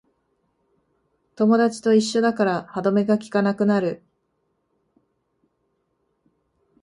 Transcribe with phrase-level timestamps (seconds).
[1.35, 4.03] 友達と一緒だから歯止めがきかなくなる